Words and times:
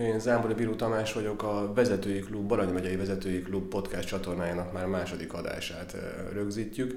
Én 0.00 0.18
Zámbori 0.18 0.54
Bíró 0.54 0.74
Tamás 0.74 1.12
vagyok, 1.12 1.42
a 1.42 1.72
Vezetői 1.74 2.18
Klub, 2.18 2.46
Barany 2.46 2.72
megyei 2.72 2.96
Vezetői 2.96 3.42
Klub 3.42 3.68
podcast 3.68 4.08
csatornájának 4.08 4.72
már 4.72 4.86
második 4.86 5.32
adását 5.32 5.96
rögzítjük. 6.32 6.94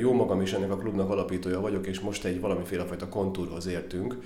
Jó 0.00 0.12
magam 0.12 0.40
is 0.40 0.52
ennek 0.52 0.70
a 0.70 0.76
klubnak 0.76 1.10
alapítója 1.10 1.60
vagyok, 1.60 1.86
és 1.86 2.00
most 2.00 2.24
egy 2.24 2.40
valamiféle 2.40 2.84
fajta 2.84 3.08
kontúrhoz 3.08 3.66
értünk, 3.66 4.16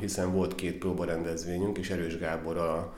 hiszen 0.00 0.32
volt 0.32 0.54
két 0.54 0.78
próbarendezvényünk, 0.78 1.78
és 1.78 1.90
Erős 1.90 2.18
Gábor 2.18 2.56
a, 2.56 2.94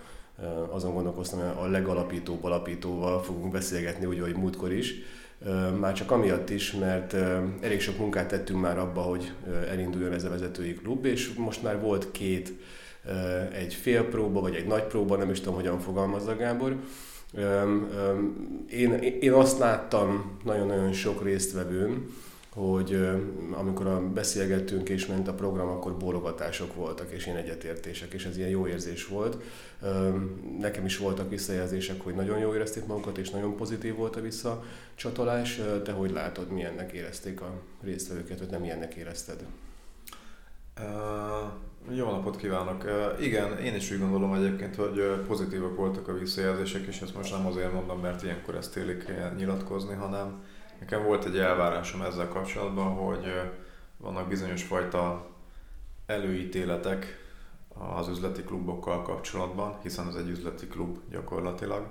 azon 0.71 0.95
gondolkoztam, 0.95 1.39
hogy 1.39 1.69
a 1.69 1.71
legalapítóbb 1.71 2.45
alapítóval 2.45 3.23
fogunk 3.23 3.53
beszélgetni, 3.53 4.07
úgy, 4.07 4.19
ahogy 4.19 4.37
múltkor 4.37 4.73
is 4.73 4.95
már 5.79 5.93
csak 5.93 6.11
amiatt 6.11 6.51
is, 6.51 6.73
mert 6.73 7.13
elég 7.61 7.81
sok 7.81 7.99
munkát 7.99 8.29
tettünk 8.29 8.61
már 8.61 8.79
abba, 8.79 9.01
hogy 9.01 9.33
elinduljon 9.69 10.13
ez 10.13 10.25
a 10.25 10.29
vezetői 10.29 10.75
klub, 10.75 11.05
és 11.05 11.33
most 11.33 11.63
már 11.63 11.81
volt 11.81 12.11
két, 12.11 12.53
egy 13.53 13.75
fél 13.75 14.03
próba, 14.05 14.41
vagy 14.41 14.55
egy 14.55 14.67
nagy 14.67 14.85
próba, 14.85 15.17
nem 15.17 15.31
is 15.31 15.39
tudom, 15.39 15.55
hogyan 15.55 15.79
fogalmazza 15.79 16.37
Gábor. 16.37 16.77
Én, 18.71 18.93
én 19.21 19.33
azt 19.33 19.59
láttam 19.59 20.39
nagyon-nagyon 20.45 20.93
sok 20.93 21.23
résztvevőn, 21.23 22.07
hogy 22.55 23.09
amikor 23.53 23.87
a 23.87 24.09
beszélgettünk 24.09 24.89
és 24.89 25.07
ment 25.07 25.29
a 25.29 25.35
program, 25.35 25.69
akkor 25.69 25.97
bólogatások 25.97 26.75
voltak, 26.75 27.11
és 27.11 27.27
én 27.27 27.37
egyetértések, 27.37 28.13
és 28.13 28.25
ez 28.25 28.37
ilyen 28.37 28.49
jó 28.49 28.67
érzés 28.67 29.07
volt. 29.07 29.43
Nekem 30.59 30.85
is 30.85 30.99
voltak 30.99 31.31
visszajelzések, 31.31 32.01
hogy 32.01 32.15
nagyon 32.15 32.39
jó 32.39 32.55
érezték 32.55 32.87
magukat, 32.87 33.19
és 33.19 33.31
nagyon 33.31 33.57
pozitív 33.57 33.95
volt 33.95 34.17
a 34.17 34.21
visszacsatolás. 34.21 35.61
Te 35.85 35.93
hogy 35.93 36.11
látod, 36.11 36.51
milyennek 36.51 36.93
érezték 36.93 37.41
a 37.41 37.53
résztvevőket, 37.83 38.39
vagy 38.39 38.51
nem 38.51 38.61
milyennek 38.61 38.95
érezted? 38.95 39.45
Uh, 40.81 41.97
jó 41.97 42.11
napot 42.11 42.37
kívánok! 42.37 42.85
Uh, 42.85 43.25
igen, 43.25 43.59
én 43.59 43.75
is 43.75 43.91
úgy 43.91 43.99
gondolom 43.99 44.35
egyébként, 44.35 44.77
hogy 44.77 45.01
pozitívak 45.27 45.77
voltak 45.77 46.09
a 46.09 46.19
visszajelzések, 46.19 46.87
és 46.87 47.01
ezt 47.01 47.15
most 47.15 47.33
nem 47.33 47.47
azért 47.47 47.73
mondom, 47.73 48.01
mert 48.01 48.23
ilyenkor 48.23 48.55
ezt 48.55 48.77
élik 48.77 49.05
nyilatkozni, 49.37 49.95
hanem 49.95 50.43
Nekem 50.81 51.05
volt 51.05 51.25
egy 51.25 51.39
elvárásom 51.39 52.03
ezzel 52.03 52.29
kapcsolatban, 52.29 52.95
hogy 52.95 53.51
vannak 53.97 54.29
bizonyos 54.29 54.63
fajta 54.63 55.27
előítéletek 56.07 57.19
az 57.69 58.09
üzleti 58.09 58.43
klubokkal 58.43 59.03
kapcsolatban, 59.03 59.79
hiszen 59.83 60.09
ez 60.09 60.15
egy 60.15 60.29
üzleti 60.29 60.67
klub 60.67 60.99
gyakorlatilag, 61.11 61.87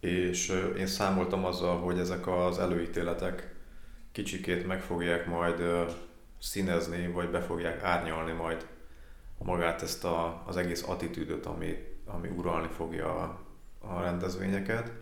és 0.00 0.48
én 0.76 0.86
számoltam 0.86 1.44
azzal, 1.44 1.78
hogy 1.78 1.98
ezek 1.98 2.26
az 2.26 2.58
előítéletek 2.58 3.54
kicsikét 4.12 4.66
meg 4.66 4.80
fogják 4.82 5.26
majd 5.26 5.62
színezni, 6.38 7.08
vagy 7.08 7.30
be 7.30 7.40
fogják 7.40 7.82
árnyalni 7.82 8.32
majd 8.32 8.66
magát 9.38 9.82
ezt 9.82 10.04
a, 10.04 10.42
az 10.46 10.56
egész 10.56 10.88
attitűdöt, 10.88 11.46
ami, 11.46 11.76
ami 12.06 12.28
uralni 12.28 12.68
fogja 12.68 13.14
a, 13.14 13.40
a 13.78 14.00
rendezvényeket. 14.00 14.92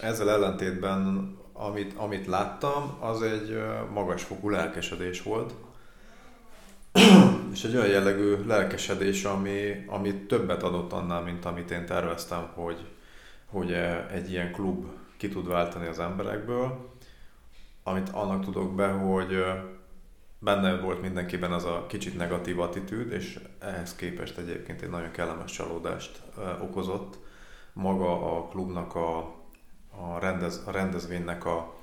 Ezzel 0.00 0.30
ellentétben 0.30 1.34
amit, 1.58 1.94
amit 1.96 2.26
láttam, 2.26 2.96
az 3.00 3.22
egy 3.22 3.58
magasfokú 3.92 4.48
lelkesedés 4.48 5.22
volt. 5.22 5.54
és 7.52 7.64
egy 7.64 7.76
olyan 7.76 7.88
jellegű 7.88 8.36
lelkesedés, 8.46 9.24
ami, 9.24 9.84
ami 9.86 10.14
többet 10.14 10.62
adott 10.62 10.92
annál, 10.92 11.22
mint 11.22 11.44
amit 11.44 11.70
én 11.70 11.86
terveztem, 11.86 12.48
hogy, 12.54 12.86
hogy 13.46 13.72
egy 14.12 14.30
ilyen 14.30 14.52
klub 14.52 14.86
ki 15.16 15.28
tud 15.28 15.48
váltani 15.48 15.86
az 15.86 15.98
emberekből. 15.98 16.94
Amit 17.82 18.08
annak 18.08 18.44
tudok 18.44 18.74
be, 18.74 18.88
hogy 18.88 19.44
benne 20.38 20.80
volt 20.80 21.02
mindenkiben 21.02 21.52
az 21.52 21.64
a 21.64 21.86
kicsit 21.88 22.16
negatív 22.16 22.60
attitűd, 22.60 23.12
és 23.12 23.40
ehhez 23.58 23.96
képest 23.96 24.38
egyébként 24.38 24.82
egy 24.82 24.90
nagyon 24.90 25.10
kellemes 25.10 25.52
csalódást 25.52 26.22
okozott 26.62 27.18
maga 27.72 28.36
a 28.36 28.48
klubnak 28.48 28.94
a 28.94 29.34
a, 30.00 30.18
rendez, 30.18 30.62
a 30.66 30.70
rendezvénynek 30.70 31.44
a, 31.44 31.74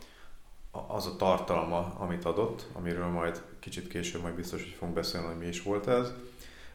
a, 0.72 0.80
az 0.88 1.08
a 1.08 1.16
tartalma, 1.16 1.96
amit 1.98 2.26
adott, 2.26 2.68
amiről 2.74 3.08
majd 3.08 3.44
kicsit 3.60 3.88
később 3.88 4.22
majd 4.22 4.36
biztos, 4.36 4.62
hogy 4.64 4.72
fogunk 4.72 4.96
beszélni, 4.98 5.28
hogy 5.28 5.38
mi 5.38 5.48
is 5.48 5.64
volt 5.64 5.88
ez. 5.88 6.12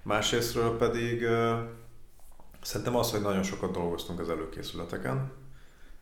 Másrésztről 0.03 0.77
pedig 0.77 1.27
szerintem 2.63 2.97
az, 2.97 3.11
hogy 3.11 3.21
nagyon 3.21 3.43
sokat 3.43 3.73
dolgoztunk 3.73 4.21
az 4.21 4.31
előkészületeken, 4.31 5.33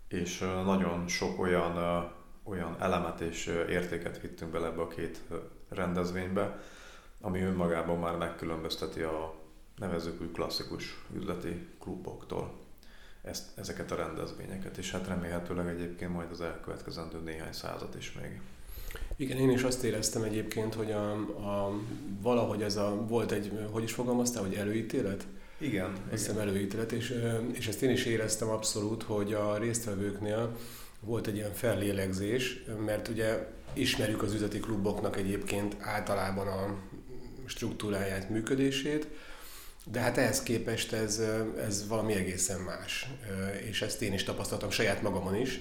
és 0.08 0.38
nagyon 0.38 1.08
sok 1.08 1.41
olyan, 1.41 2.04
olyan 2.42 2.76
elemet 2.80 3.20
és 3.20 3.47
értéket 3.68 4.20
vittünk 4.20 4.50
bele 4.50 4.66
ebbe 4.66 4.82
a 4.82 4.88
két 4.88 5.22
rendezvénybe, 5.68 6.60
ami 7.20 7.41
önmagában 7.41 7.98
már 7.98 8.16
megkülönbözteti 8.16 9.00
a 9.00 9.34
nevezők 9.76 10.20
úgy 10.20 10.32
klasszikus 10.32 11.04
üzleti 11.14 11.68
kluboktól 11.80 12.66
ezt, 13.26 13.44
ezeket 13.54 13.91
a 13.91 13.97
rendezvényeket, 13.97 14.76
és 14.76 14.91
hát 14.91 15.09
remélhetőleg 15.09 15.69
egyébként 15.69 16.12
majd 16.12 16.31
az 16.31 16.41
elkövetkezendő 16.41 17.19
néhány 17.19 17.53
század 17.53 17.94
is 17.98 18.12
még. 18.20 18.41
Igen, 19.16 19.37
én 19.37 19.50
is 19.50 19.62
azt 19.62 19.82
éreztem 19.82 20.22
egyébként, 20.22 20.75
hogy 20.75 20.91
a, 20.91 21.12
a, 21.12 21.81
valahogy 22.20 22.62
ez 22.62 22.76
a, 22.76 23.06
volt 23.09 23.32
egy, 23.32 23.53
hogy 23.70 23.82
is 23.82 23.92
fogalmaztál, 23.92 24.42
hogy 24.42 24.54
előítélet? 24.54 25.26
Igen. 25.59 25.92
Azt 25.92 26.26
hiszem 26.26 26.38
előítélet, 26.38 26.92
és, 26.92 27.22
és 27.53 27.69
ezt 27.69 27.82
én 27.82 27.91
is 27.91 28.04
éreztem 28.04 28.48
abszolút, 28.48 29.03
hogy 29.03 29.32
a 29.32 29.59
résztvevőknél 29.59 30.56
volt 31.00 31.26
egy 31.26 31.36
ilyen 31.36 31.53
fellélegzés, 31.53 32.65
mert 32.84 33.09
ugye 33.09 33.47
ismerjük 33.72 34.22
az 34.22 34.32
üzleti 34.32 34.60
kluboknak 34.60 35.16
egyébként 35.16 35.76
általában 35.81 36.47
a 36.47 36.75
struktúráját, 37.44 38.31
működését, 38.31 39.06
de 39.91 40.00
hát 40.00 40.19
ehhez 40.19 40.42
képest 40.42 40.92
ez, 40.92 41.22
ez 41.58 41.88
valami 41.88 42.14
egészen 42.14 42.60
más. 42.60 43.10
És 43.69 43.82
ezt 43.82 44.02
én 44.02 44.12
is 44.12 44.22
tapasztaltam 44.22 44.70
saját 44.70 45.02
magamon 45.02 45.34
is, 45.34 45.60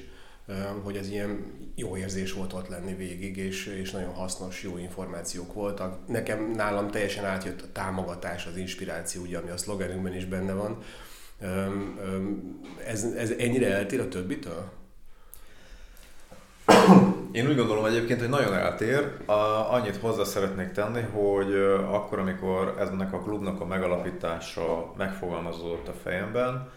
hogy 0.83 0.97
ez 0.97 1.09
ilyen 1.09 1.53
jó 1.75 1.97
érzés 1.97 2.33
volt 2.33 2.53
ott 2.53 2.67
lenni 2.67 2.95
végig, 2.95 3.37
és, 3.37 3.65
és 3.65 3.91
nagyon 3.91 4.13
hasznos, 4.13 4.63
jó 4.63 4.77
információk 4.77 5.53
voltak. 5.53 6.07
Nekem 6.07 6.51
nálam 6.51 6.91
teljesen 6.91 7.25
átjött 7.25 7.61
a 7.61 7.71
támogatás, 7.71 8.45
az 8.45 8.57
inspiráció, 8.57 9.21
ugye, 9.21 9.37
ami 9.37 9.49
a 9.49 9.57
szlogenünkben 9.57 10.15
is 10.15 10.25
benne 10.25 10.53
van. 10.53 10.83
Ez, 12.85 13.03
ez 13.03 13.29
ennyire 13.29 13.73
eltér 13.73 13.99
a 13.99 14.07
többitől? 14.07 14.71
Én 17.35 17.47
úgy 17.47 17.55
gondolom 17.55 17.85
egyébként, 17.85 18.19
hogy 18.19 18.29
nagyon 18.29 18.53
eltér. 18.53 19.11
Annyit 19.69 19.95
hozzá 19.95 20.23
szeretnék 20.23 20.71
tenni, 20.71 21.01
hogy 21.01 21.55
akkor, 21.87 22.19
amikor 22.19 22.75
ennek 22.79 23.13
a 23.13 23.19
klubnak 23.19 23.61
a 23.61 23.65
megalapítása 23.65 24.93
megfogalmazódott 24.97 25.87
a 25.87 25.93
fejemben, 25.93 26.69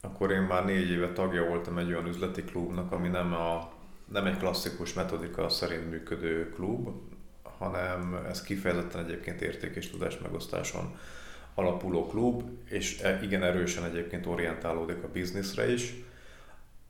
akkor 0.00 0.30
én 0.30 0.40
már 0.40 0.64
négy 0.64 0.90
éve 0.90 1.12
tagja 1.12 1.44
voltam 1.44 1.78
egy 1.78 1.88
olyan 1.88 2.06
üzleti 2.06 2.42
klubnak, 2.42 2.92
ami 2.92 3.08
nem, 3.08 3.32
a, 3.32 3.72
nem 4.12 4.26
egy 4.26 4.36
klasszikus 4.36 4.92
metodika 4.92 5.48
szerint 5.48 5.90
működő 5.90 6.52
klub, 6.54 6.88
hanem 7.58 8.24
ez 8.28 8.42
kifejezetten 8.42 9.04
egyébként 9.04 9.40
érték 9.40 9.76
és 9.76 9.90
tudás 9.90 10.18
megosztáson 10.18 10.96
alapuló 11.54 12.06
klub, 12.06 12.42
és 12.68 13.00
e, 13.02 13.20
igen 13.22 13.42
erősen 13.42 13.84
egyébként 13.84 14.26
orientálódik 14.26 15.02
a 15.02 15.08
bizniszre 15.12 15.72
is 15.72 15.94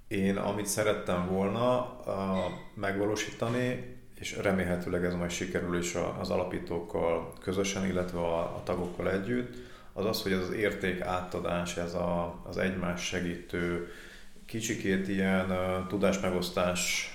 én 0.09 0.37
amit 0.37 0.67
szerettem 0.67 1.29
volna 1.29 1.97
uh, 2.07 2.15
megvalósítani, 2.77 3.95
és 4.19 4.37
remélhetőleg 4.37 5.05
ez 5.05 5.15
majd 5.15 5.31
sikerül 5.31 5.79
is 5.79 5.95
az 6.21 6.31
alapítókkal 6.31 7.33
közösen, 7.41 7.87
illetve 7.87 8.19
a, 8.19 8.39
a 8.39 8.63
tagokkal 8.65 9.11
együtt, 9.11 9.55
az 9.93 10.05
az, 10.05 10.23
hogy 10.23 10.33
ez 10.33 10.39
az 10.39 10.53
érték 10.53 11.01
átadás, 11.01 11.77
ez 11.77 11.95
a, 11.95 12.43
az 12.49 12.57
egymás 12.57 13.05
segítő, 13.05 13.89
kicsikét 14.47 15.09
ilyen 15.09 15.51
uh, 15.51 15.87
tudásmegosztás, 15.87 17.11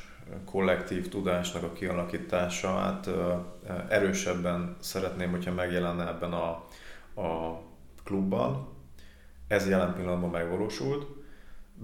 kollektív 0.46 1.10
tudásnak 1.10 1.64
a 1.64 1.74
kialakítását 1.74 3.08
uh, 3.08 3.16
erősebben 3.90 4.76
szeretném, 4.80 5.30
hogyha 5.30 5.54
megjelenne 5.54 6.08
ebben 6.08 6.32
a, 6.34 6.50
a 7.22 7.62
klubban. 8.04 8.68
Ez 9.48 9.70
jelen 9.70 9.94
pillanatban 9.94 10.30
megvalósult 10.30 11.21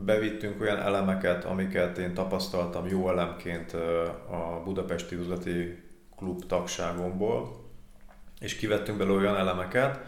bevittünk 0.05 0.61
olyan 0.61 0.79
elemeket, 0.79 1.45
amiket 1.45 1.97
én 1.97 2.13
tapasztaltam 2.13 2.87
jó 2.87 3.09
elemként 3.09 3.73
a 4.29 4.61
Budapesti 4.63 5.15
Üzleti 5.15 5.83
Klub 6.15 6.45
tagságomból, 6.45 7.65
és 8.39 8.55
kivettünk 8.55 8.97
belőle 8.97 9.17
olyan 9.17 9.35
elemeket, 9.35 9.99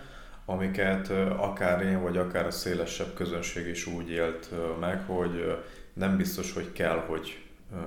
amiket 0.46 1.10
akár 1.38 1.82
én, 1.82 2.02
vagy 2.02 2.18
akár 2.18 2.46
a 2.46 2.52
szélesebb 2.52 3.14
közönség 3.14 3.68
is 3.68 3.86
úgy 3.86 4.10
élt 4.10 4.50
meg, 4.80 5.02
hogy 5.06 5.58
nem 5.94 6.18
biztos, 6.18 6.54
hogy 6.54 6.72
kell, 6.72 7.04
hogy 7.08 7.46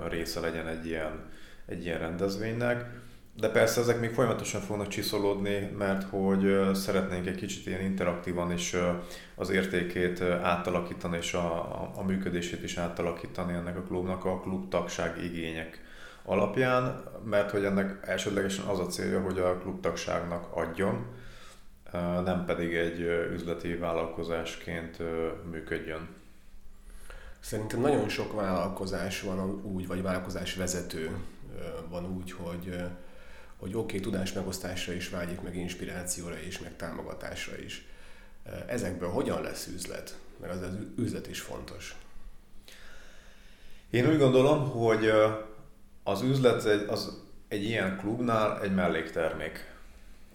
része 0.08 0.40
legyen 0.40 0.66
egy 0.66 0.86
ilyen, 0.86 1.30
egy 1.66 1.84
ilyen 1.84 1.98
rendezvénynek. 1.98 3.00
De 3.34 3.48
persze 3.48 3.80
ezek 3.80 4.00
még 4.00 4.10
folyamatosan 4.10 4.60
fognak 4.60 4.88
csiszolódni, 4.88 5.70
mert 5.78 6.02
hogy 6.02 6.74
szeretnénk 6.74 7.26
egy 7.26 7.36
kicsit 7.36 7.66
ilyen 7.66 7.80
interaktívan 7.80 8.52
is 8.52 8.76
az 9.34 9.50
értékét 9.50 10.20
átalakítani, 10.20 11.16
és 11.16 11.34
a, 11.34 11.64
a, 11.98 12.02
működését 12.02 12.62
is 12.62 12.76
átalakítani 12.76 13.52
ennek 13.52 13.76
a 13.76 13.82
klubnak, 13.82 14.24
a 14.24 14.40
klub 14.40 14.68
tagság 14.68 15.24
igények 15.24 15.82
alapján, 16.24 17.02
mert 17.24 17.50
hogy 17.50 17.64
ennek 17.64 17.98
elsődlegesen 18.06 18.64
az 18.64 18.78
a 18.78 18.86
célja, 18.86 19.20
hogy 19.20 19.38
a 19.38 19.58
klubtagságnak 19.58 20.56
adjon, 20.56 21.06
nem 22.24 22.44
pedig 22.46 22.74
egy 22.74 23.00
üzleti 23.32 23.74
vállalkozásként 23.74 24.98
működjön. 25.50 26.08
Szerintem 27.40 27.80
nagyon 27.80 28.08
sok 28.08 28.32
vállalkozás 28.32 29.20
van 29.20 29.62
úgy, 29.64 29.86
vagy 29.86 30.02
vállalkozás 30.02 30.54
vezető 30.54 31.10
van 31.88 32.16
úgy, 32.16 32.32
hogy, 32.32 32.76
hogy 33.62 33.74
oké, 33.74 33.80
okay, 33.80 34.00
tudás 34.00 34.32
megosztásra 34.32 34.92
is 34.92 35.08
vágyik, 35.08 35.40
meg 35.40 35.56
inspirációra 35.56 36.38
is, 36.38 36.58
meg 36.58 36.76
támogatásra 36.76 37.58
is. 37.58 37.86
Ezekből 38.66 39.08
hogyan 39.08 39.42
lesz 39.42 39.66
üzlet? 39.66 40.18
Mert 40.40 40.52
az, 40.52 40.60
az 40.60 40.74
üzlet 40.96 41.26
is 41.26 41.40
fontos. 41.40 41.96
Én 43.90 44.08
úgy 44.08 44.18
gondolom, 44.18 44.70
hogy 44.70 45.12
az 46.02 46.22
üzlet 46.22 46.64
egy, 46.64 46.88
az 46.88 47.18
egy 47.48 47.64
ilyen 47.64 47.98
klubnál 47.98 48.60
egy 48.62 48.74
melléktermék. 48.74 49.70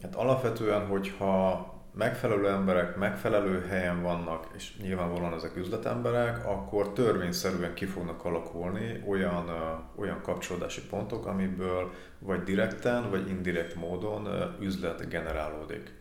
Hát 0.02 0.16
alapvetően, 0.16 0.86
hogyha 0.86 1.74
megfelelő 1.98 2.50
emberek 2.50 2.96
megfelelő 2.96 3.66
helyen 3.70 4.02
vannak, 4.02 4.48
és 4.56 4.78
nyilvánvalóan 4.82 5.34
ezek 5.34 5.56
üzletemberek, 5.56 6.46
akkor 6.46 6.94
törvényszerűen 6.94 7.74
ki 7.74 7.86
fognak 7.86 8.26
alakulni 8.26 9.04
olyan, 9.08 9.50
olyan 9.96 10.22
kapcsolódási 10.22 10.82
pontok, 10.90 11.26
amiből 11.26 11.92
vagy 12.20 12.44
direkten, 12.44 13.10
vagy 13.10 13.30
indirekt 13.30 13.76
módon 13.76 14.28
üzlet 14.60 15.10
generálódik. 15.10 15.94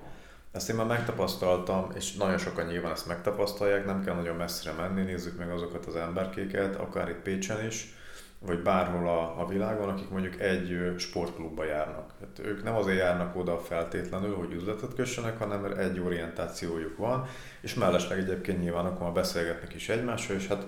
Ezt 0.53 0.69
én 0.71 0.77
már 0.77 0.87
megtapasztaltam, 0.87 1.91
és 1.95 2.15
nagyon 2.15 2.39
sokan 2.39 2.67
nyilván 2.67 2.93
ezt 2.93 3.07
megtapasztalják, 3.07 3.87
nem 3.87 4.05
kell 4.05 4.15
nagyon 4.15 4.37
messzire 4.37 4.73
menni, 4.73 5.03
nézzük 5.03 5.39
meg 5.39 5.51
azokat 5.51 5.87
az 5.87 5.97
emberkéket, 5.97 6.77
akár 6.77 7.09
itt 7.09 7.23
Pécsen 7.23 7.67
is, 7.67 7.95
vagy 8.38 8.62
bárhol 8.62 9.09
a, 9.09 9.41
a 9.41 9.47
világon, 9.47 9.88
akik 9.88 10.09
mondjuk 10.09 10.41
egy 10.41 10.94
sportklubba 10.97 11.65
járnak. 11.65 12.11
Hát 12.21 12.47
ők 12.47 12.62
nem 12.62 12.75
azért 12.75 12.99
járnak 12.99 13.37
oda 13.37 13.59
feltétlenül, 13.59 14.35
hogy 14.35 14.53
üzletet 14.53 14.94
kössenek, 14.94 15.38
hanem 15.38 15.61
mert 15.61 15.79
egy 15.79 16.00
orientációjuk 16.00 16.97
van, 16.97 17.27
és 17.61 17.75
mellesleg 17.75 18.19
egyébként 18.19 18.61
nyilván 18.61 18.85
akkor 18.85 19.03
már 19.03 19.12
beszélgetnek 19.12 19.75
is 19.75 19.88
egymással, 19.88 20.37
és 20.37 20.47
hát 20.47 20.67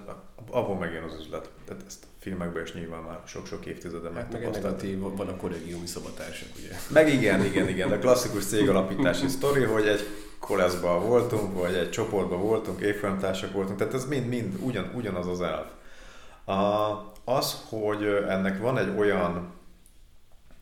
abból 0.50 0.76
megjön 0.76 1.02
az 1.02 1.16
üzlet. 1.20 1.50
Tehát 1.64 1.82
ezt 1.86 2.06
filmekben 2.18 2.62
is 2.62 2.72
nyilván 2.72 3.02
már 3.02 3.18
sok-sok 3.26 3.66
évtizede 3.66 4.10
hát 4.14 4.32
meg 4.32 4.50
negatív, 4.50 4.98
van 4.98 5.28
a 5.28 5.36
kollégiumi 5.36 5.86
szobatársak, 5.86 6.48
ugye? 6.58 6.68
Meg 6.92 7.12
igen, 7.12 7.44
igen, 7.44 7.68
igen. 7.68 7.92
A 7.92 7.98
klasszikus 7.98 8.46
cégalapítási 8.46 9.28
sztori, 9.28 9.62
hogy 9.62 9.86
egy 9.86 10.00
koleszban 10.38 11.06
voltunk, 11.06 11.58
vagy 11.58 11.74
egy 11.74 11.90
csoportban 11.90 12.40
voltunk, 12.40 12.80
évfolyamtársak 12.80 13.52
voltunk, 13.52 13.78
tehát 13.78 13.94
ez 13.94 14.06
mind-mind 14.06 14.54
ugyan, 14.60 14.90
ugyanaz 14.94 15.26
az 15.26 15.40
elv. 15.40 15.66
A, 16.44 17.12
az, 17.36 17.64
hogy 17.68 18.04
ennek 18.28 18.58
van 18.58 18.78
egy 18.78 18.98
olyan 18.98 19.56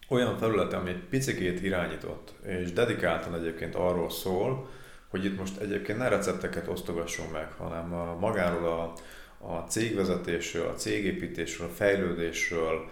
olyan 0.09 0.39
felület, 0.39 0.73
ami 0.73 0.91
egy 0.91 1.03
picikét 1.11 1.63
irányított, 1.63 2.35
és 2.47 2.73
dedikáltan 2.73 3.35
egyébként 3.35 3.75
arról 3.75 4.11
szól, 4.11 4.69
hogy 5.09 5.25
itt 5.25 5.39
most 5.39 5.61
egyébként 5.61 5.99
ne 5.99 6.09
recepteket 6.09 6.69
osztogassunk 6.69 7.33
meg, 7.33 7.53
hanem 7.59 7.95
a, 7.95 8.17
magáról 8.21 8.67
a, 8.67 8.93
a 9.47 9.65
cégvezetésről, 9.69 10.69
a 10.69 10.75
cégépítésről, 10.75 11.67
a 11.67 11.71
fejlődésről 11.71 12.91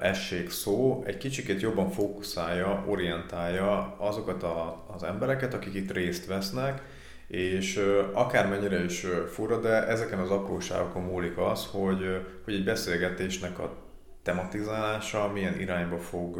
essék 0.00 0.50
szó, 0.50 1.02
egy 1.06 1.16
kicsikét 1.16 1.60
jobban 1.60 1.90
fókuszálja, 1.90 2.84
orientálja 2.86 3.96
azokat 3.98 4.42
a, 4.42 4.84
az 4.94 5.02
embereket, 5.02 5.54
akik 5.54 5.74
itt 5.74 5.92
részt 5.92 6.26
vesznek, 6.26 6.82
és 7.28 7.76
akármennyire 8.12 8.84
is 8.84 9.06
fura, 9.32 9.60
de 9.60 9.86
ezeken 9.86 10.18
az 10.18 10.30
apróságokon 10.30 11.02
múlik 11.02 11.38
az, 11.38 11.66
hogy, 11.70 12.26
hogy 12.44 12.54
egy 12.54 12.64
beszélgetésnek 12.64 13.58
a 13.58 13.74
tematizálása 14.22 15.30
milyen 15.32 15.60
irányba 15.60 15.98
fog 15.98 16.38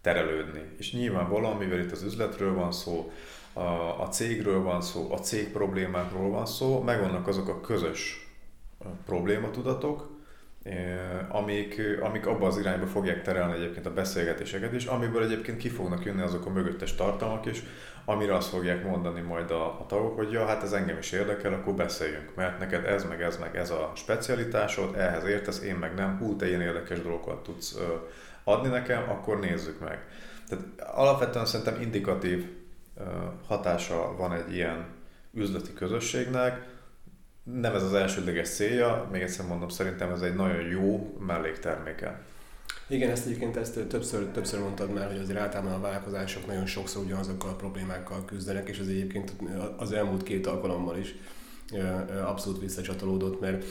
terelődni. 0.00 0.62
És 0.78 0.92
nyilvánvalóan, 0.92 1.56
mivel 1.56 1.78
itt 1.78 1.92
az 1.92 2.02
üzletről 2.02 2.54
van 2.54 2.72
szó, 2.72 3.12
a, 3.52 4.00
a 4.00 4.08
cégről 4.08 4.62
van 4.62 4.80
szó, 4.80 5.12
a 5.12 5.18
cég 5.18 5.52
problémákról 5.52 6.30
van 6.30 6.46
szó, 6.46 6.80
megvannak 6.80 7.26
azok 7.26 7.48
a 7.48 7.60
közös 7.60 8.30
problématudatok, 9.06 10.11
amik, 11.28 11.80
amik 12.00 12.26
abba 12.26 12.46
az 12.46 12.58
irányba 12.58 12.86
fogják 12.86 13.22
terelni 13.22 13.54
egyébként 13.54 13.86
a 13.86 13.92
beszélgetéseket 13.92 14.72
is, 14.72 14.86
amiből 14.86 15.22
egyébként 15.22 15.58
ki 15.58 15.68
fognak 15.68 16.04
jönni 16.04 16.22
azok 16.22 16.46
a 16.46 16.50
mögöttes 16.50 16.94
tartalmak 16.94 17.46
is, 17.46 17.62
amire 18.04 18.34
azt 18.34 18.48
fogják 18.48 18.84
mondani 18.84 19.20
majd 19.20 19.50
a, 19.50 19.64
a 19.64 19.86
tagok, 19.88 20.16
hogy 20.16 20.32
ja, 20.32 20.46
hát 20.46 20.62
ez 20.62 20.72
engem 20.72 20.98
is 20.98 21.12
érdekel, 21.12 21.52
akkor 21.52 21.74
beszéljünk, 21.74 22.34
mert 22.34 22.58
neked 22.58 22.84
ez, 22.84 23.04
meg 23.04 23.22
ez, 23.22 23.38
meg 23.38 23.56
ez 23.56 23.70
a 23.70 23.92
specialitásod, 23.94 24.94
ehhez 24.96 25.24
értesz, 25.24 25.62
én 25.62 25.74
meg 25.74 25.94
nem, 25.94 26.18
hú, 26.18 26.36
te 26.36 26.48
ilyen 26.48 26.60
érdekes 26.60 27.02
dolgokat 27.02 27.42
tudsz 27.42 27.78
adni 28.44 28.68
nekem, 28.68 29.10
akkor 29.10 29.40
nézzük 29.40 29.80
meg. 29.80 30.06
Tehát 30.48 30.64
alapvetően 30.94 31.46
szerintem 31.46 31.80
indikatív 31.80 32.46
hatása 33.46 34.16
van 34.16 34.32
egy 34.32 34.54
ilyen 34.54 34.86
üzleti 35.34 35.72
közösségnek, 35.72 36.71
nem 37.42 37.74
ez 37.74 37.82
az 37.82 37.94
elsődleges 37.94 38.48
célja, 38.48 39.08
még 39.12 39.22
egyszer 39.22 39.46
mondom, 39.46 39.68
szerintem 39.68 40.10
ez 40.10 40.20
egy 40.20 40.34
nagyon 40.34 40.60
jó 40.60 41.16
mellékterméke. 41.26 42.20
Igen, 42.88 43.10
ezt 43.10 43.26
egyébként 43.26 43.56
ezt 43.56 43.86
többször, 43.88 44.24
többször 44.24 44.60
mondtad 44.60 44.92
már, 44.92 45.06
hogy 45.06 45.18
azért 45.18 45.38
általában 45.38 45.72
a 45.72 45.80
vállalkozások 45.80 46.46
nagyon 46.46 46.66
sokszor 46.66 47.04
ugyanazokkal 47.04 47.50
a 47.50 47.56
problémákkal 47.56 48.24
küzdenek, 48.24 48.68
és 48.68 48.78
az 48.78 48.88
egyébként 48.88 49.32
az 49.76 49.92
elmúlt 49.92 50.22
két 50.22 50.46
alkalommal 50.46 50.98
is 50.98 51.14
abszolút 52.24 52.60
visszacsatolódott, 52.60 53.40
mert 53.40 53.64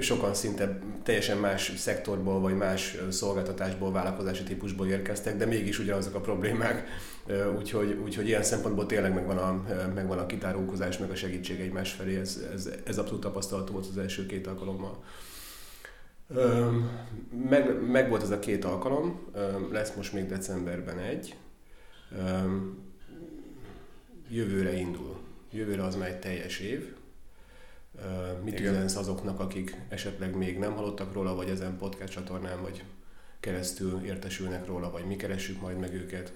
sokan 0.00 0.34
szinte 0.34 0.78
teljesen 1.02 1.38
más 1.38 1.72
szektorból 1.76 2.40
vagy 2.40 2.56
más 2.56 2.96
szolgáltatásból, 3.10 3.92
vállalkozási 3.92 4.42
típusból 4.42 4.86
érkeztek, 4.86 5.36
de 5.36 5.46
mégis 5.46 5.78
ugyanazok 5.78 6.14
a 6.14 6.20
problémák, 6.20 6.88
úgyhogy, 7.56 7.98
úgyhogy 8.04 8.26
ilyen 8.26 8.42
szempontból 8.42 8.86
tényleg 8.86 9.14
megvan 9.14 9.38
a, 9.38 9.64
megvan 9.94 10.18
a 10.18 10.26
kitárulkozás, 10.26 10.98
meg 10.98 11.10
a 11.10 11.14
segítség 11.14 11.60
egymás 11.60 11.92
felé, 11.92 12.18
ez, 12.18 12.44
ez, 12.52 12.70
ez 12.84 12.98
abszolút 12.98 13.22
tapasztalható 13.22 13.72
volt 13.72 13.86
az 13.86 13.98
első 13.98 14.26
két 14.26 14.46
alkalommal. 14.46 15.02
Meg, 17.48 17.80
meg 17.90 18.08
volt 18.08 18.22
ez 18.22 18.30
a 18.30 18.38
két 18.38 18.64
alkalom, 18.64 19.20
lesz 19.72 19.94
most 19.94 20.12
még 20.12 20.26
decemberben 20.26 20.98
egy. 20.98 21.36
Jövőre 24.30 24.72
indul. 24.72 25.16
Jövőre 25.52 25.84
az 25.84 25.96
már 25.96 26.08
egy 26.08 26.18
teljes 26.18 26.60
év. 26.60 26.96
Mit 28.44 28.60
üzensz 28.60 28.96
azoknak, 28.96 29.40
akik 29.40 29.76
esetleg 29.88 30.36
még 30.36 30.58
nem 30.58 30.74
hallottak 30.74 31.12
róla, 31.12 31.34
vagy 31.34 31.48
ezen 31.48 31.76
podcast 31.78 32.12
csatornán, 32.12 32.62
vagy 32.62 32.84
keresztül 33.40 34.00
értesülnek 34.04 34.66
róla, 34.66 34.90
vagy 34.90 35.04
mi 35.04 35.16
keressük 35.16 35.60
majd 35.60 35.78
meg 35.78 35.94
őket? 35.94 36.32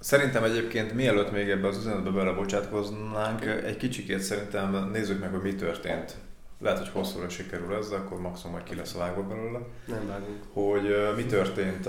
Szerintem 0.00 0.44
egyébként 0.44 0.92
mielőtt 0.92 1.32
még 1.32 1.48
ebbe 1.48 1.68
az 1.68 1.76
üzenetbe 1.76 2.10
belebocsátkoznánk, 2.10 3.44
egy 3.44 3.76
kicsikét 3.76 4.20
szerintem 4.20 4.90
nézzük 4.90 5.20
meg, 5.20 5.30
hogy 5.30 5.42
mi 5.42 5.54
történt 5.54 6.16
lehet, 6.60 6.78
hogy 6.78 6.88
hosszúra 6.88 7.28
sikerül 7.28 7.74
ez, 7.74 7.88
de 7.88 7.96
akkor 7.96 8.20
maximum 8.20 8.52
majd 8.52 8.64
ki 8.64 8.74
lesz 8.74 8.94
vágva 8.94 9.22
belőle. 9.22 9.58
Nem 9.86 10.06
vágunk. 10.06 10.42
Hogy 10.52 11.14
mi 11.16 11.24
történt 11.24 11.86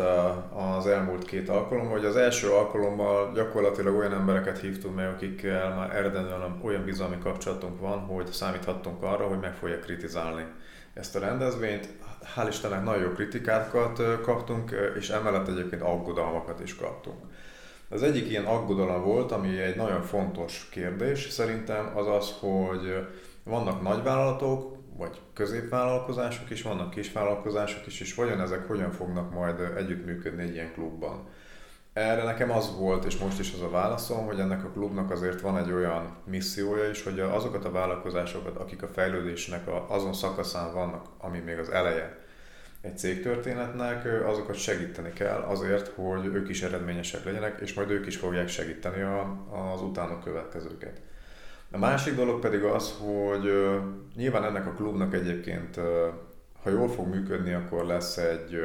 az 0.78 0.88
elmúlt 0.88 1.26
két 1.26 1.50
alkalommal, 1.50 1.92
hogy 1.92 2.06
az 2.06 2.16
első 2.16 2.50
alkalommal 2.50 3.34
gyakorlatilag 3.34 3.96
olyan 3.96 4.14
embereket 4.14 4.60
hívtunk 4.60 4.96
meg, 4.96 5.08
akikkel 5.08 5.76
már 5.76 5.96
eredetileg 5.96 6.40
olyan 6.64 6.84
bizalmi 6.84 7.18
kapcsolatunk 7.24 7.80
van, 7.80 8.00
hogy 8.00 8.28
számíthattunk 8.28 9.04
arra, 9.04 9.28
hogy 9.28 9.40
meg 9.40 9.56
fogják 9.56 9.80
kritizálni 9.80 10.46
ezt 10.94 11.16
a 11.16 11.20
rendezvényt. 11.20 11.90
Hál' 12.36 12.48
Istennek 12.50 12.84
nagyon 12.84 13.02
jó 13.02 13.10
kritikákat 13.10 14.22
kaptunk, 14.22 14.72
és 14.98 15.10
emellett 15.10 15.48
egyébként 15.48 15.82
aggodalmakat 15.82 16.60
is 16.60 16.76
kaptunk. 16.76 17.18
Az 17.92 18.04
egyik 18.04 18.30
ilyen 18.30 18.46
aggodalom 18.46 19.04
volt, 19.04 19.32
ami 19.32 19.62
egy 19.62 19.76
nagyon 19.76 20.02
fontos 20.02 20.68
kérdés 20.72 21.30
szerintem, 21.30 21.92
az 21.96 22.08
az, 22.08 22.34
hogy 22.40 23.08
vannak 23.44 23.82
nagyvállalatok, 23.82 24.76
vagy 24.98 25.22
középvállalkozások 25.34 26.50
is, 26.50 26.62
vannak 26.62 26.90
kisvállalkozások 26.90 27.88
is, 27.88 28.00
és 28.02 28.16
vajon 28.16 28.42
ezek 28.42 28.68
hogyan 28.68 28.92
fognak 28.92 29.34
majd 29.34 29.60
együttműködni 29.78 30.44
egy 30.44 30.54
ilyen 30.54 30.74
klubban. 30.74 31.28
Erre 31.94 32.24
nekem 32.24 32.52
az 32.52 32.78
volt, 32.78 33.06
és 33.06 33.18
most 33.18 33.40
is 33.40 33.54
az 33.54 33.62
a 33.62 33.70
válaszom, 33.70 34.26
hogy 34.26 34.40
ennek 34.40 34.64
a 34.64 34.70
klubnak 34.70 35.12
azért 35.12 35.42
van 35.42 35.58
egy 35.58 35.72
olyan 35.72 36.16
missziója 36.26 36.90
is, 36.90 37.04
hogy 37.04 37.20
azokat 37.20 37.66
a 37.66 37.72
vállalkozásokat, 37.72 38.58
akik 38.58 38.84
a 38.84 38.88
fejlődésnek 38.88 39.70
azon 39.88 40.14
szakaszán 40.14 40.74
vannak, 40.74 41.06
ami 41.18 41.40
még 41.40 41.58
az 41.58 41.70
eleje 41.70 42.20
egy 42.82 42.98
cégtörténetnek, 42.98 44.24
azokat 44.26 44.56
segíteni 44.56 45.14
kell 45.14 45.40
azért, 45.40 45.88
hogy 45.88 46.26
ők 46.26 46.50
is 46.50 46.62
eredményesek 46.62 47.24
legyenek, 47.24 47.60
és 47.62 47.74
majd 47.74 47.92
ők 47.92 48.08
is 48.08 48.18
fogják 48.18 48.48
segíteni 48.48 49.02
az 49.74 49.82
utánok 49.82 50.24
következőket. 50.24 51.02
A 51.72 51.78
másik 51.78 52.16
dolog 52.16 52.40
pedig 52.40 52.64
az, 52.64 52.94
hogy 53.00 53.52
nyilván 54.16 54.44
ennek 54.44 54.66
a 54.66 54.74
klubnak 54.74 55.14
egyébként, 55.14 55.80
ha 56.64 56.70
jól 56.70 56.90
fog 56.90 57.08
működni, 57.08 57.54
akkor 57.54 57.86
lesz 57.86 58.18
egy, 58.18 58.60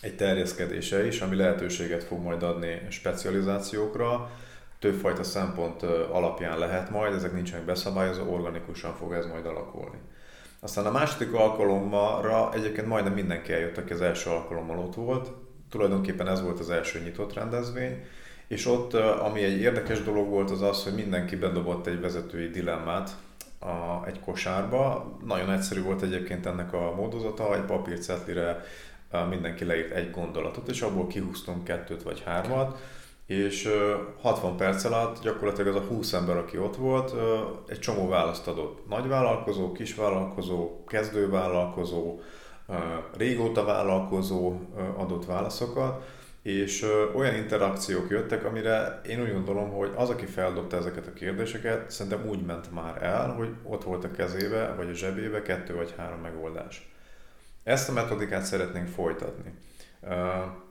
egy 0.00 0.16
terjeszkedése 0.16 1.06
is, 1.06 1.20
ami 1.20 1.36
lehetőséget 1.36 2.04
fog 2.04 2.22
majd 2.22 2.42
adni 2.42 2.82
specializációkra. 2.88 4.30
Többfajta 4.78 5.22
szempont 5.22 5.82
alapján 6.12 6.58
lehet 6.58 6.90
majd, 6.90 7.14
ezek 7.14 7.32
nincsenek 7.32 7.64
beszabályozva, 7.64 8.24
organikusan 8.24 8.94
fog 8.94 9.12
ez 9.12 9.26
majd 9.26 9.46
alakulni. 9.46 9.98
Aztán 10.64 10.86
a 10.86 10.90
második 10.90 11.32
alkalommalra 11.32 12.52
egyébként 12.54 12.86
majdnem 12.86 13.12
mindenki 13.12 13.52
eljött, 13.52 13.78
aki 13.78 13.92
az 13.92 14.00
első 14.00 14.30
alkalommal 14.30 14.78
ott 14.78 14.94
volt. 14.94 15.30
Tulajdonképpen 15.70 16.28
ez 16.28 16.42
volt 16.42 16.60
az 16.60 16.70
első 16.70 17.00
nyitott 17.00 17.32
rendezvény. 17.32 18.04
És 18.48 18.66
ott, 18.66 18.94
ami 18.94 19.42
egy 19.42 19.60
érdekes 19.60 20.02
dolog 20.02 20.28
volt, 20.28 20.50
az 20.50 20.62
az, 20.62 20.84
hogy 20.84 20.94
mindenki 20.94 21.36
bedobott 21.36 21.86
egy 21.86 22.00
vezetői 22.00 22.48
dilemmát 22.48 23.10
a, 23.58 24.06
egy 24.06 24.20
kosárba. 24.20 25.12
Nagyon 25.24 25.50
egyszerű 25.50 25.82
volt 25.82 26.02
egyébként 26.02 26.46
ennek 26.46 26.72
a 26.72 26.94
módozata, 26.94 27.54
egy 27.54 27.64
papírcetlire 27.64 28.64
mindenki 29.28 29.64
leírt 29.64 29.90
egy 29.90 30.10
gondolatot, 30.10 30.68
és 30.68 30.82
abból 30.82 31.06
kihúztunk 31.06 31.64
kettőt 31.64 32.02
vagy 32.02 32.22
hármat, 32.24 32.78
és 33.26 33.68
60 34.20 34.56
perc 34.56 34.84
alatt 34.84 35.22
gyakorlatilag 35.22 35.76
az 35.76 35.82
a 35.82 35.86
20 35.86 36.12
ember, 36.12 36.36
aki 36.36 36.58
ott 36.58 36.76
volt, 36.76 37.14
egy 37.66 37.78
csomó 37.78 38.08
választ 38.08 38.48
adott. 38.48 38.88
Nagyvállalkozó, 38.88 39.72
kisvállalkozó, 39.72 40.84
kezdővállalkozó, 40.84 42.20
régóta 43.16 43.64
vállalkozó 43.64 44.60
adott 44.96 45.26
válaszokat, 45.26 46.04
és 46.42 46.86
olyan 47.14 47.34
interakciók 47.34 48.10
jöttek, 48.10 48.44
amire 48.44 49.00
én 49.08 49.22
úgy 49.22 49.32
gondolom, 49.32 49.70
hogy 49.70 49.92
az, 49.96 50.10
aki 50.10 50.26
feldobta 50.26 50.76
ezeket 50.76 51.06
a 51.06 51.12
kérdéseket, 51.12 51.90
szerintem 51.90 52.28
úgy 52.28 52.44
ment 52.44 52.72
már 52.72 53.02
el, 53.02 53.32
hogy 53.32 53.48
ott 53.62 53.84
volt 53.84 54.04
a 54.04 54.10
kezébe, 54.10 54.74
vagy 54.76 54.88
a 54.88 54.94
zsebébe 54.94 55.42
kettő 55.42 55.74
vagy 55.74 55.94
három 55.96 56.20
megoldás. 56.20 56.92
Ezt 57.62 57.88
a 57.88 57.92
metodikát 57.92 58.44
szeretnénk 58.44 58.88
folytatni. 58.88 59.54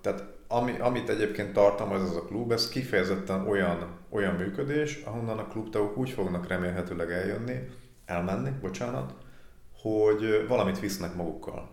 Tehát 0.01 0.23
ami, 0.47 0.79
amit 0.79 1.09
egyébként 1.09 1.53
tartalmaz 1.53 2.09
ez 2.09 2.15
a 2.15 2.23
klub, 2.23 2.51
ez 2.51 2.69
kifejezetten 2.69 3.47
olyan, 3.47 3.97
olyan 4.09 4.35
működés, 4.35 5.01
ahonnan 5.05 5.37
a 5.37 5.47
klubtagok 5.47 5.97
úgy 5.97 6.09
fognak 6.09 6.47
remélhetőleg 6.47 7.11
eljönni, 7.11 7.69
elmenni, 8.05 8.49
bocsánat, 8.61 9.13
hogy 9.81 10.45
valamit 10.47 10.79
visznek 10.79 11.15
magukkal. 11.15 11.69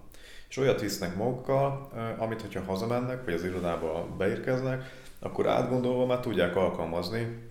És 0.49 0.57
olyat 0.57 0.81
visznek 0.81 1.17
magukkal, 1.17 1.91
amit, 2.19 2.41
hogyha 2.41 2.63
hazamennek, 2.63 3.25
vagy 3.25 3.35
az 3.35 3.45
irodába 3.45 4.09
beérkeznek, 4.19 4.83
akkor 5.19 5.49
átgondolva 5.49 6.07
már 6.07 6.21
tudják 6.21 6.57
alkalmazni 6.57 7.51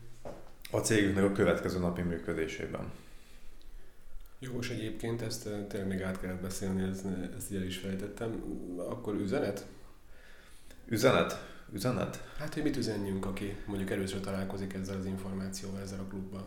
a 0.72 0.78
cégüknek 0.78 1.24
a 1.24 1.32
következő 1.32 1.80
napi 1.80 2.02
működésében. 2.02 2.92
Jogos 4.40 4.70
egyébként, 4.70 5.22
ezt 5.22 5.50
tényleg 5.68 5.90
még 5.90 6.02
át 6.02 6.20
kellett 6.20 6.42
beszélni, 6.42 6.90
ezt, 6.90 7.06
ezt 7.38 7.54
el 7.54 7.64
is 7.64 7.78
fejtettem. 7.78 8.44
Akkor 8.90 9.16
üzenet? 9.16 9.66
Üzenet? 10.90 11.48
Üzenet? 11.74 12.24
Hát, 12.40 12.54
hogy 12.54 12.64
mit 12.64 12.78
üzenjünk, 12.78 13.26
aki 13.26 13.58
mondjuk 13.66 13.90
először 13.90 14.20
találkozik 14.20 14.74
ezzel 14.74 14.98
az 14.98 15.06
információval, 15.06 15.82
ezzel 15.82 16.00
a 16.00 16.08
klubban? 16.10 16.44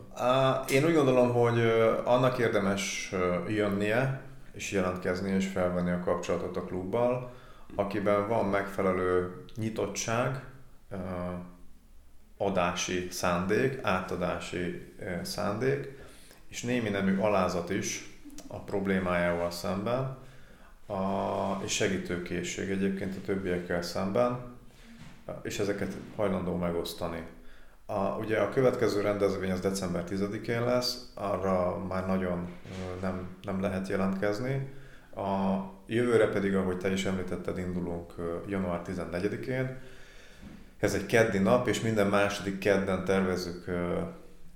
Én 0.69 0.85
úgy 0.85 0.95
gondolom, 0.95 1.33
hogy 1.33 1.61
annak 2.05 2.39
érdemes 2.39 3.13
jönnie, 3.49 4.21
és 4.53 4.73
jelentkezni, 4.73 5.31
és 5.31 5.47
felvenni 5.47 5.91
a 5.91 6.01
kapcsolatot 6.01 6.57
a 6.57 6.65
klubbal, 6.65 7.33
akiben 7.75 8.29
van 8.29 8.47
megfelelő 8.47 9.45
nyitottság, 9.57 10.45
adási 12.37 13.09
szándék, 13.11 13.79
átadási 13.83 14.95
szándék, 15.23 15.99
és 16.49 16.63
némi 16.63 16.89
nemű 16.89 17.19
alázat 17.19 17.71
is 17.71 18.17
a 18.47 18.61
problémájával 18.61 19.51
szemben, 19.51 20.19
a, 20.87 21.63
és 21.65 21.73
segítőkészség 21.73 22.71
egyébként 22.71 23.17
a 23.17 23.25
többiekkel 23.25 23.83
szemben, 23.83 24.57
és 25.43 25.59
ezeket 25.59 25.97
hajlandó 26.17 26.57
megosztani. 26.57 27.23
A, 27.87 28.17
ugye 28.19 28.39
a 28.39 28.49
következő 28.49 29.01
rendezvény 29.01 29.51
az 29.51 29.61
december 29.61 30.05
10-én 30.09 30.65
lesz, 30.65 31.11
arra 31.15 31.79
már 31.89 32.07
nagyon 32.07 32.49
nem, 33.01 33.37
nem 33.43 33.61
lehet 33.61 33.89
jelentkezni. 33.89 34.73
A 35.15 35.59
jövőre 35.87 36.29
pedig, 36.29 36.55
ahogy 36.55 36.79
te 36.79 36.93
is 36.93 37.05
említetted, 37.05 37.59
indulunk 37.59 38.13
január 38.47 38.81
14-én. 38.87 39.79
Ez 40.79 40.95
egy 40.95 41.07
keddi 41.07 41.39
nap, 41.39 41.69
és 41.69 41.81
minden 41.81 42.07
második 42.07 42.59
kedden 42.59 43.05
tervezzük 43.05 43.65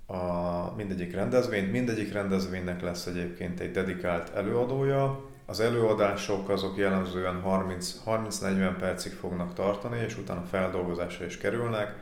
a 0.06 0.74
mindegyik 0.76 1.14
rendezvényt. 1.14 1.72
Mindegyik 1.72 2.12
rendezvénynek 2.12 2.82
lesz 2.82 3.06
egyébként 3.06 3.60
egy 3.60 3.70
dedikált 3.70 4.34
előadója, 4.34 5.30
az 5.46 5.60
előadások 5.60 6.48
azok 6.48 6.76
jellemzően 6.76 7.42
30-40 7.46 8.74
percig 8.78 9.12
fognak 9.12 9.54
tartani, 9.54 9.98
és 9.98 10.18
utána 10.18 10.42
feldolgozásra 10.50 11.24
is 11.24 11.38
kerülnek. 11.38 11.94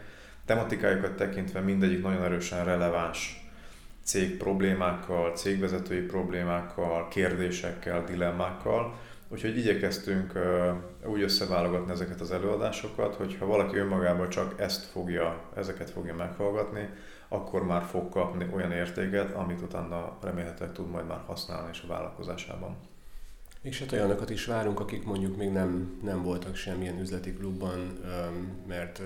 Tematikájukat 0.44 1.16
tekintve 1.16 1.60
mindegyik 1.60 2.02
nagyon 2.02 2.22
erősen 2.22 2.64
releváns 2.64 3.48
cég 4.04 4.36
problémákkal, 4.36 5.32
cégvezetői 5.32 6.00
problémákkal, 6.00 7.08
kérdésekkel, 7.08 8.04
dilemmákkal. 8.04 8.94
Úgyhogy 9.28 9.56
igyekeztünk 9.56 10.32
úgy 11.04 11.22
összeválogatni 11.22 11.92
ezeket 11.92 12.20
az 12.20 12.32
előadásokat, 12.32 13.14
hogy 13.14 13.36
ha 13.40 13.46
valaki 13.46 13.76
önmagában 13.76 14.28
csak 14.28 14.60
ezt 14.60 14.84
fogja, 14.84 15.40
ezeket 15.54 15.90
fogja 15.90 16.14
meghallgatni, 16.14 16.88
akkor 17.28 17.64
már 17.64 17.82
fog 17.82 18.08
kapni 18.08 18.46
olyan 18.54 18.72
értéket, 18.72 19.34
amit 19.34 19.60
utána 19.60 20.18
remélhetőleg 20.22 20.74
tud 20.74 20.90
majd 20.90 21.06
már 21.06 21.20
használni 21.26 21.68
is 21.70 21.82
a 21.82 21.86
vállalkozásában. 21.86 22.76
És 23.64 23.78
hát 23.78 23.92
olyanokat 23.92 24.30
is 24.30 24.44
várunk, 24.44 24.80
akik 24.80 25.04
mondjuk 25.04 25.36
még 25.36 25.50
nem, 25.50 25.98
nem 26.02 26.22
voltak 26.22 26.56
semmilyen 26.56 27.00
üzleti 27.00 27.32
klubban, 27.32 27.98
mert 28.66 29.02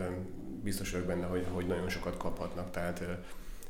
biztos 0.63 0.91
vagyok 0.91 1.07
benne, 1.07 1.27
hogy, 1.27 1.47
hogy 1.53 1.67
nagyon 1.67 1.89
sokat 1.89 2.17
kaphatnak, 2.17 2.71
tehát 2.71 3.05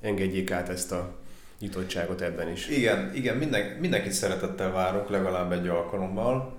engedjék 0.00 0.50
át 0.50 0.68
ezt 0.68 0.92
a 0.92 1.16
nyitottságot 1.58 2.20
ebben 2.20 2.50
is. 2.50 2.68
Igen, 2.68 3.14
igen 3.14 3.36
minden, 3.36 3.66
mindenkit 3.80 4.12
szeretettel 4.12 4.70
várunk 4.70 5.08
legalább 5.08 5.52
egy 5.52 5.68
alkalommal. 5.68 6.56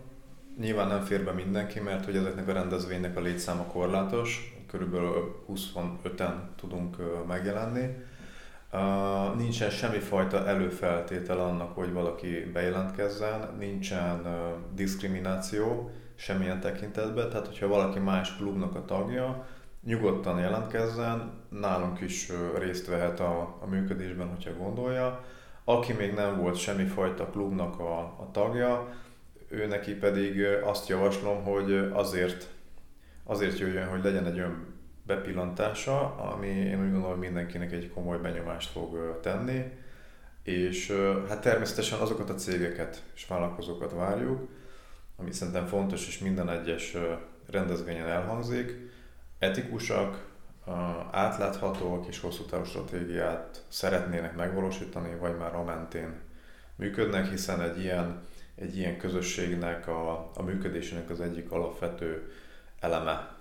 Nyilván 0.60 0.88
nem 0.88 1.04
fér 1.04 1.24
be 1.24 1.32
mindenki, 1.32 1.80
mert 1.80 2.06
hogy 2.06 2.16
ezeknek 2.16 2.48
a 2.48 2.54
rendezvénynek 2.54 3.18
a 3.18 3.22
létszáma 3.22 3.64
korlátos, 3.64 4.56
körülbelül 4.68 5.44
25-en 5.54 6.34
tudunk 6.56 6.98
megjelenni 7.28 7.96
Uh, 8.72 9.36
nincsen 9.36 9.70
semmifajta 9.70 10.48
előfeltétel 10.48 11.40
annak, 11.40 11.76
hogy 11.76 11.94
valaki 11.94 12.50
bejelentkezzen, 12.54 13.56
nincsen 13.60 14.20
uh, 14.26 14.32
diszkrimináció 14.74 15.92
semmilyen 16.16 16.60
tekintetben, 16.60 17.30
tehát 17.30 17.46
hogyha 17.46 17.68
valaki 17.68 18.00
más 18.00 18.36
klubnak 18.36 18.76
a 18.76 18.86
tagja, 18.86 19.48
nyugodtan 19.84 20.40
jelentkezzen, 20.40 21.32
nálunk 21.50 22.00
is 22.00 22.30
uh, 22.30 22.60
részt 22.60 22.88
vehet 22.88 23.20
a, 23.20 23.58
a 23.62 23.66
működésben, 23.66 24.30
hogyha 24.30 24.54
gondolja. 24.54 25.24
Aki 25.64 25.94
még 25.94 26.14
nem 26.14 26.38
volt 26.38 26.56
semmifajta 26.56 27.30
klubnak 27.30 27.80
a, 27.80 28.00
a 28.00 28.30
tagja, 28.32 28.88
ő 29.48 29.68
neki 29.68 29.94
pedig 29.94 30.44
azt 30.64 30.88
javaslom, 30.88 31.44
hogy 31.44 31.74
azért, 31.94 32.50
azért 33.24 33.60
jöjjön, 33.60 33.88
hogy 33.88 34.04
legyen 34.04 34.26
egy 34.26 34.40
olyan 34.40 34.69
bepillantása, 35.10 36.16
ami 36.16 36.48
én 36.48 36.82
úgy 36.82 36.92
gondolom, 36.92 37.10
hogy 37.10 37.20
mindenkinek 37.20 37.72
egy 37.72 37.92
komoly 37.94 38.18
benyomást 38.18 38.72
fog 38.72 39.20
tenni, 39.22 39.64
és 40.44 40.94
hát 41.28 41.42
természetesen 41.42 42.00
azokat 42.00 42.30
a 42.30 42.36
cégeket 42.36 43.04
és 43.16 43.28
vállalkozókat 43.28 43.92
várjuk, 43.92 44.50
ami 45.18 45.32
szerintem 45.32 45.66
fontos, 45.66 46.08
és 46.08 46.20
minden 46.20 46.50
egyes 46.50 46.98
rendezvényen 47.52 48.08
elhangzik, 48.08 48.92
etikusak, 49.40 50.28
átláthatóak 51.12 52.08
és 52.08 52.20
hosszú 52.20 52.44
távú 52.44 52.64
stratégiát 52.64 53.64
szeretnének 53.68 54.36
megvalósítani, 54.36 55.16
vagy 55.20 55.38
már 55.38 55.56
a 55.56 55.64
mentén 55.64 56.20
működnek, 56.76 57.30
hiszen 57.30 57.62
egy 57.62 57.80
ilyen, 57.80 58.24
egy 58.56 58.78
ilyen 58.78 58.98
közösségnek 58.98 59.88
a, 59.88 60.32
a 60.36 60.42
működésének 60.44 61.10
az 61.10 61.22
egyik 61.22 61.52
alapvető 61.52 62.32
eleme 62.80 63.39